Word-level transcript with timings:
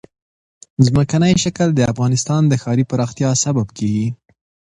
ځمکنی 0.87 1.33
شکل 1.43 1.67
د 1.75 1.81
افغانستان 1.91 2.41
د 2.47 2.53
ښاري 2.61 2.83
پراختیا 2.91 3.29
سبب 3.43 3.67
کېږي. 3.77 4.07